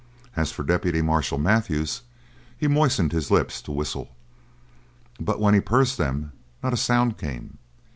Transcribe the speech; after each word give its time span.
As 0.35 0.51
for 0.51 0.63
deputy 0.63 1.03
marshal 1.03 1.37
Matthews, 1.37 2.01
he 2.57 2.67
moistened 2.67 3.11
his 3.11 3.29
lips 3.29 3.61
to 3.61 3.71
whistle, 3.71 4.09
but 5.19 5.39
when 5.39 5.53
he 5.53 5.59
pursed 5.61 5.99
them, 5.99 6.31
not 6.63 6.73
a 6.73 6.77
sound 6.77 7.19
came. 7.19 7.59